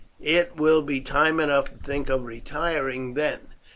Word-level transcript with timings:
It 0.23 0.55
will 0.57 0.81
be 0.81 0.99
time 0.99 1.39
enough 1.39 1.65
to 1.69 1.75
think 1.77 2.09
of 2.09 2.23
retiring 2.23 3.13
then. 3.13 3.49